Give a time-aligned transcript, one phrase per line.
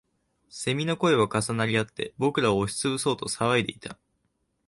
[0.49, 3.99] 蝉の声は重なりあって、僕らを押しつぶそうと騒いでいた